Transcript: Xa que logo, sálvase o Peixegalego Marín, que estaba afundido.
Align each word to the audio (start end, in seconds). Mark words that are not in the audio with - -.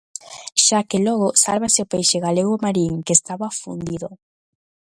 Xa 0.65 0.79
que 0.89 0.99
logo, 1.07 1.27
sálvase 1.43 1.79
o 1.85 1.89
Peixegalego 1.91 2.55
Marín, 2.65 2.93
que 3.05 3.13
estaba 3.19 3.45
afundido. 3.49 4.09